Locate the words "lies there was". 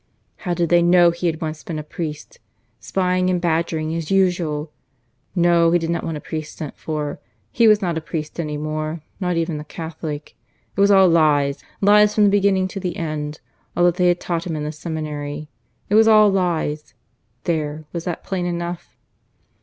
16.31-18.05